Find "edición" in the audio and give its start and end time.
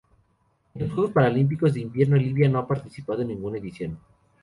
3.59-3.99